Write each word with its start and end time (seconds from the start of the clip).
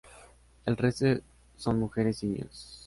El 0.65 0.77
resto 0.77 1.05
son 1.55 1.77
mujeres 1.79 2.23
y 2.23 2.29
niños. 2.29 2.79